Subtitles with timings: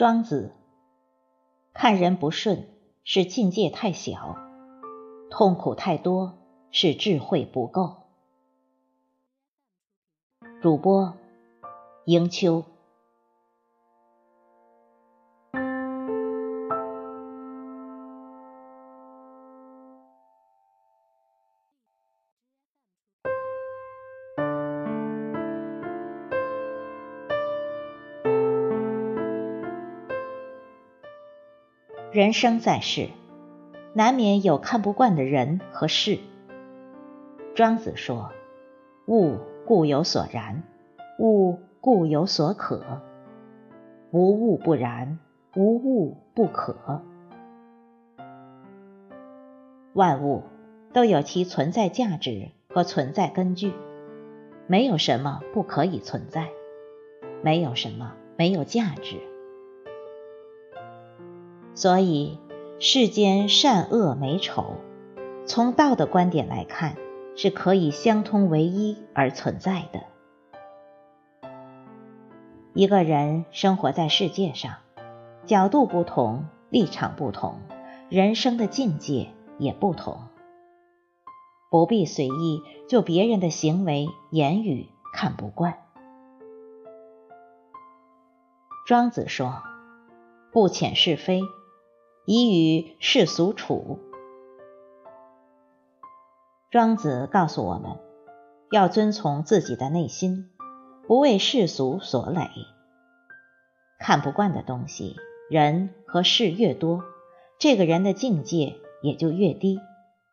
[0.00, 0.54] 庄子
[1.74, 2.70] 看人不顺
[3.04, 4.34] 是境界太小，
[5.30, 6.38] 痛苦太多
[6.70, 8.04] 是智慧不够。
[10.62, 11.18] 主播
[12.06, 12.64] 迎秋。
[32.12, 33.06] 人生在世，
[33.92, 36.18] 难免有看不惯的人和事。
[37.54, 38.32] 庄子说
[39.06, 40.64] ：“物固有所然，
[41.20, 42.82] 物固有所可。
[44.10, 45.20] 无物不然，
[45.54, 47.00] 无物不可。
[49.92, 50.42] 万物
[50.92, 53.72] 都有其存在价值和存在根据，
[54.66, 56.48] 没有什么不可以存在，
[57.40, 59.20] 没有什么没有价值。”
[61.80, 62.38] 所以，
[62.78, 64.74] 世间善恶美丑，
[65.46, 66.94] 从道的观点来看，
[67.36, 70.02] 是可以相通为一而存在的。
[72.74, 74.74] 一个人生活在世界上，
[75.46, 77.54] 角度不同，立场不同，
[78.10, 80.18] 人生的境界也不同，
[81.70, 85.78] 不必随意就别人的行为言语看不惯。
[88.86, 89.62] 庄子说
[90.52, 91.40] ：“不遣是非。”
[92.32, 93.98] 以与世俗处。
[96.70, 97.98] 庄子告诉我们，
[98.70, 100.48] 要遵从自己的内心，
[101.08, 102.48] 不为世俗所累。
[103.98, 105.16] 看不惯的东西、
[105.50, 107.02] 人和事越多，
[107.58, 109.80] 这个人的境界也就越低，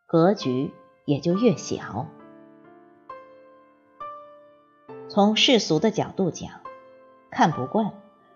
[0.06, 0.70] 格局
[1.04, 2.06] 也就越小。
[5.08, 6.60] 从世俗的角度讲，
[7.32, 7.92] 看不惯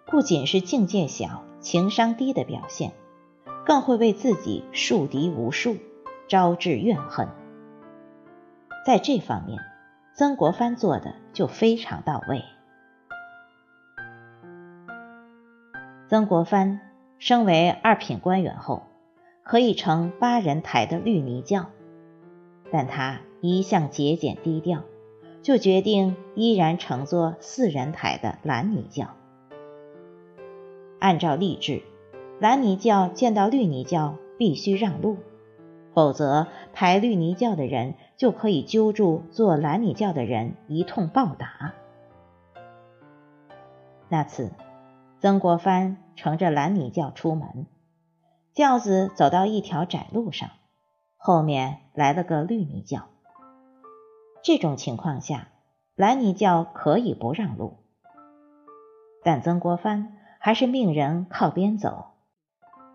[0.06, 2.92] 不仅是境界小、情商低的表现。
[3.64, 5.76] 更会为自己树敌无数，
[6.26, 7.28] 招致怨恨。
[8.84, 9.60] 在这方面，
[10.14, 12.42] 曾国藩做的就非常到位。
[16.08, 16.80] 曾国藩
[17.18, 18.82] 升为二品官员后，
[19.44, 21.66] 可以乘八人台的绿泥轿，
[22.72, 24.82] 但他一向节俭低调，
[25.40, 29.06] 就决定依然乘坐四人台的蓝泥轿。
[30.98, 31.82] 按照例制。
[32.42, 35.18] 蓝泥轿见到绿泥轿必须让路，
[35.94, 41.72] 否则抬绿泥轿的人就可以揪住坐蓝泥轿的人一通暴打。
[44.08, 44.50] 那次，
[45.20, 47.68] 曾国藩乘着蓝泥轿出门，
[48.52, 50.50] 轿子走到一条窄路上，
[51.16, 53.02] 后面来了个绿泥轿。
[54.42, 55.46] 这种情况下，
[55.94, 57.76] 蓝泥轿可以不让路，
[59.22, 62.06] 但曾国藩还是命人靠边走。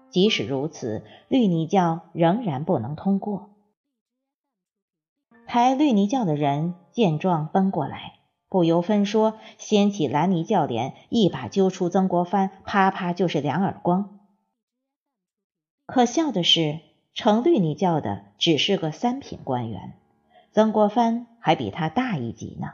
[0.10, 3.50] 即使如此，绿泥教仍然不能通过。
[5.46, 8.20] 抬绿泥轿的人见状奔过来，
[8.50, 14.20] 不由分说掀起蓝泥轿帘，一把揪出曾国藩，啪啪就是两耳光。
[15.86, 16.80] 可笑的是，
[17.14, 19.94] 成绿泥轿的只是个三品官员，
[20.52, 22.68] 曾国藩还比他大一级呢。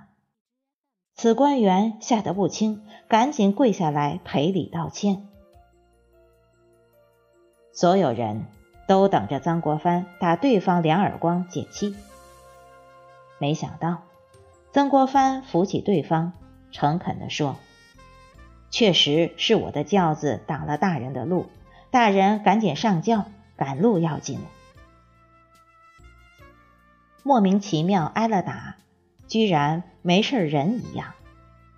[1.14, 5.28] 此官员吓得不轻，赶紧跪下来赔礼道歉。
[7.76, 8.46] 所有人
[8.88, 11.96] 都等着曾国藩打对方两耳光解气，
[13.40, 14.04] 没想到
[14.72, 16.34] 曾国藩扶起对方，
[16.72, 17.56] 诚恳地说
[18.70, 21.48] ：“确实是我的轿子挡了大人的路，
[21.90, 23.26] 大人赶紧上轿，
[23.56, 24.40] 赶路要紧。”
[27.26, 28.76] 莫名其妙挨了打，
[29.28, 31.14] 居然没事人一样，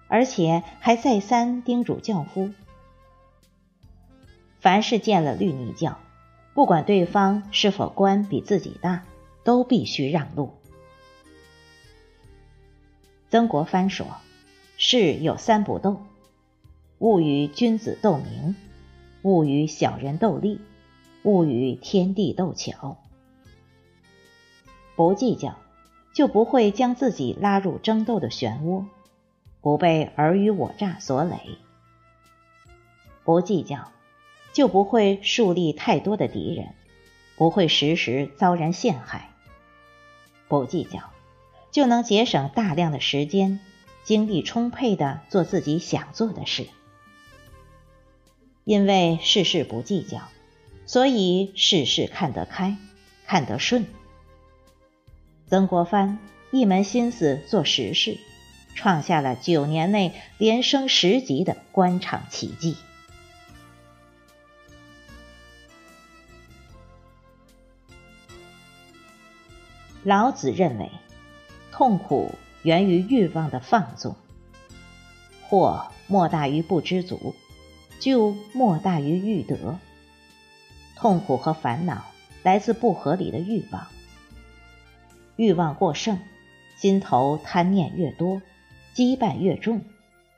[0.10, 2.52] 而且还再三叮嘱轿夫。
[4.66, 6.00] 凡是见了绿泥轿，
[6.56, 9.04] 不管对方是否官比自己大，
[9.44, 10.56] 都必须让路。
[13.30, 14.08] 曾国藩说
[14.76, 16.02] ：“事有三不斗，
[16.98, 18.56] 勿与君子斗名，
[19.22, 20.60] 勿与小人斗利，
[21.22, 22.98] 勿与天地斗巧。
[24.96, 25.60] 不计较，
[26.12, 28.86] 就不会将自己拉入争斗的漩涡，
[29.62, 31.38] 不被尔虞我诈所累。
[33.24, 33.90] 不计较。”
[34.56, 36.70] 就不会树立太多的敌人，
[37.36, 39.30] 不会时时遭人陷害。
[40.48, 41.12] 不计较，
[41.72, 43.60] 就能节省大量的时间，
[44.06, 46.68] 精力充沛的做自己想做的事。
[48.64, 50.22] 因为事事不计较，
[50.86, 52.78] 所以事事看得开，
[53.28, 53.86] 看得顺。
[55.48, 56.18] 曾国藩
[56.52, 58.18] 一门心思做实事，
[58.74, 62.78] 创下了九年内连升十级的官场奇迹。
[70.06, 70.92] 老子认为，
[71.72, 74.16] 痛苦源于欲望的放纵，
[75.42, 77.34] 祸莫大于不知足，
[78.00, 79.80] 就莫大于欲得。
[80.96, 82.06] 痛苦和烦恼
[82.44, 83.88] 来自不合理的欲望，
[85.38, 86.20] 欲望过剩，
[86.76, 88.44] 心头贪念越多，
[88.94, 89.82] 羁绊越重，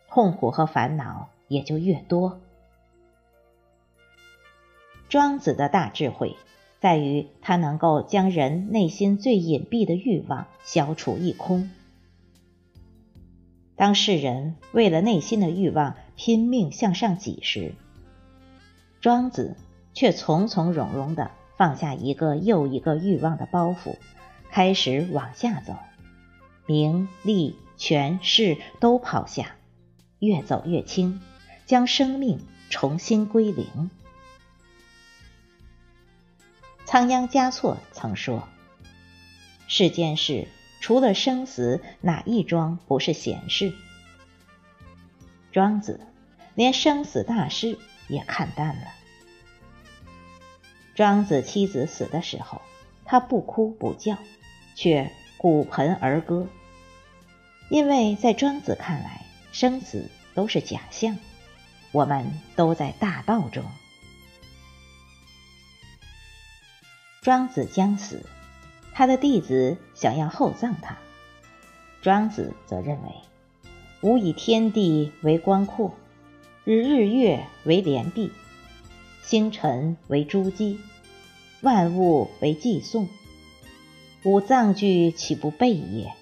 [0.07, 2.39] 痛苦和烦恼也就越多。
[5.09, 6.37] 庄子的大智慧
[6.79, 11.69] 在于它能够将人内心最隐蔽的欲望消除一空。
[13.75, 17.73] 当世人为了内心的欲望拼命向上挤时，
[19.01, 19.55] 庄子。
[19.93, 23.95] 却从从容容地放下一个又一个欲望的包袱，
[24.51, 25.73] 开始往下走，
[26.67, 29.55] 名利权势都抛下，
[30.19, 31.19] 越走越轻，
[31.65, 32.37] 将生命
[32.69, 33.89] 重新归零。
[36.87, 38.47] 仓央嘉措曾说
[39.67, 40.47] ：“世间事
[40.79, 43.73] 除了生死，哪一桩不是闲事？”
[45.51, 45.99] 庄子
[46.55, 48.87] 连生死大事也看淡了。
[50.95, 52.61] 庄子妻子死的时候，
[53.03, 54.17] 他不哭不叫，
[54.73, 56.47] 却鼓盆而歌，
[57.69, 61.17] 因为在庄子看来，生死都是假象，
[61.91, 63.65] 我们都在大道中。
[67.27, 68.25] 庄子将死，
[68.93, 70.97] 他的弟子想要厚葬他，
[72.01, 73.09] 庄子则认为，
[73.99, 75.93] 吾以天地为光阔，
[76.63, 78.31] 日日月为连璧。
[79.23, 80.77] 星辰为珠玑，
[81.59, 83.09] 万物为寄送，
[84.23, 86.13] 吾葬具岂不备也？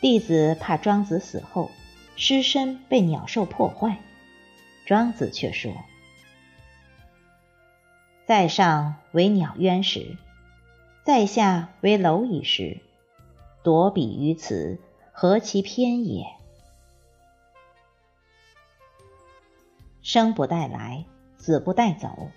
[0.00, 1.72] 弟子怕庄子死后
[2.14, 3.98] 尸身被鸟兽破坏，
[4.86, 5.74] 庄子却说
[8.32, 10.16] ：“在上为鸟渊时，
[11.04, 12.80] 在下为蝼蚁时，
[13.62, 14.78] 夺彼于此，
[15.12, 16.24] 何其偏也！
[20.00, 21.04] 生不带来。”
[21.36, 22.30] 死不带走，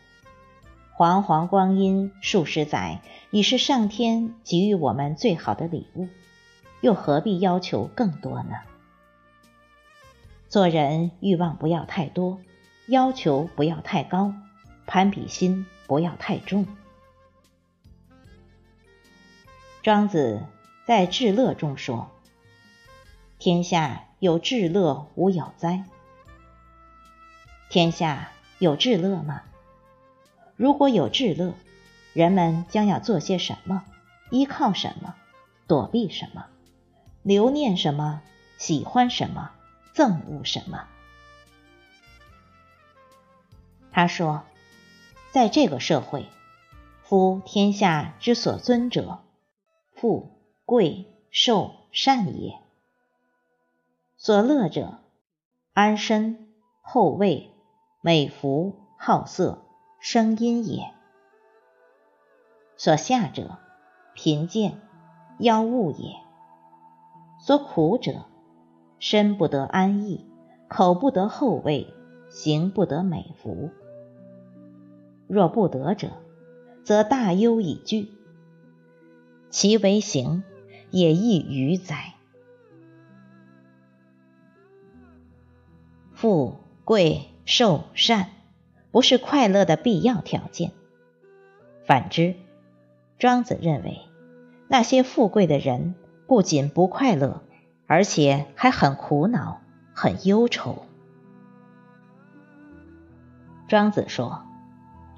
[0.92, 3.00] 煌煌光阴数十载，
[3.32, 6.10] 已是上天给予我们最好的礼物，
[6.82, 8.56] 又何必要求更多呢？
[10.50, 12.42] 做人欲望不要太多，
[12.88, 14.34] 要求不要太高，
[14.86, 16.68] 攀比心不要太重。
[19.84, 20.44] 庄子
[20.86, 22.12] 在《至乐》中说
[23.40, 25.84] ：“天下有至乐，无有哉？”
[27.70, 28.30] 天下。
[28.58, 29.42] 有至乐吗？
[30.56, 31.56] 如果有至乐，
[32.14, 33.84] 人们将要做些什么？
[34.30, 35.14] 依靠什么？
[35.68, 36.46] 躲避什么？
[37.22, 38.22] 留念什么？
[38.58, 39.52] 喜欢什么？
[39.94, 40.88] 憎恶什么？
[43.92, 44.46] 他说，
[45.36, 46.28] 在这个社会，
[47.04, 49.20] 夫天下之所尊者，
[49.94, 50.30] 富
[50.64, 52.62] 贵寿善也；
[54.16, 55.00] 所乐者，
[55.74, 56.48] 安身
[56.80, 57.52] 厚位。
[58.00, 59.66] 美服好色
[60.00, 60.94] 声音也，
[62.78, 63.58] 所下者
[64.13, 64.80] 贫贱
[65.39, 66.13] 妖物也；
[67.42, 68.24] 所苦者
[69.00, 70.25] 身不得安逸，
[70.70, 71.94] 口不得厚味，
[72.30, 73.72] 行不得美服。
[75.27, 76.10] 若不得者，
[76.84, 78.10] 则大忧以惧，
[79.50, 80.44] 其为行
[80.91, 82.13] 也亦愚哉！
[86.13, 87.29] 富贵。
[87.48, 88.32] 寿善
[88.89, 90.72] 不是快乐的必要条件。
[91.86, 92.34] 反之，
[93.20, 94.01] 庄子认为，
[94.67, 95.94] 那些富贵的人
[96.25, 97.44] 不仅不快乐，
[97.86, 99.62] 而且还很苦恼、
[99.94, 100.88] 很忧愁。
[103.67, 104.45] 庄子说：“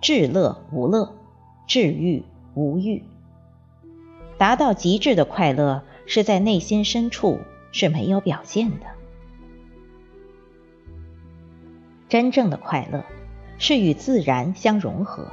[0.02, 1.16] 至乐无乐，
[1.68, 2.24] 至欲
[2.54, 3.04] 无欲。”
[4.38, 7.40] 达到极致的快乐，是在内心深处
[7.72, 8.86] 是没有表现的。
[12.08, 13.04] 真正的快乐，
[13.58, 15.32] 是与自然相融合、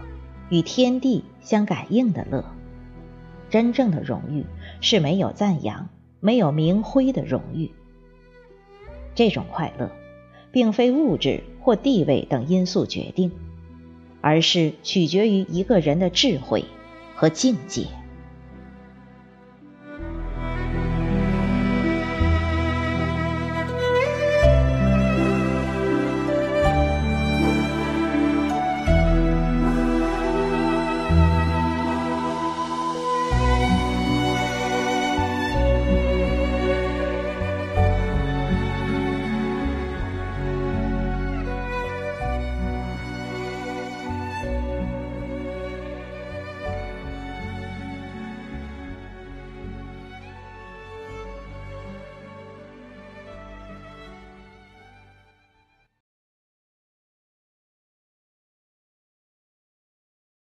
[0.48, 2.44] 与天地相感应的乐。
[3.50, 4.44] 真正的荣誉，
[4.80, 7.70] 是没有赞扬、没有名辉的荣誉。
[9.14, 9.92] 这种快乐，
[10.50, 13.30] 并非物质或地位等因素决定，
[14.24, 16.64] 而是取决于一个人的智慧
[17.14, 17.88] 和境界。